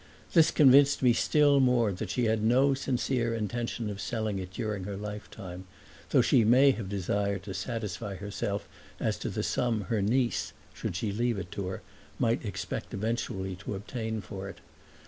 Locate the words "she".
2.09-2.25, 6.23-6.43, 10.95-11.11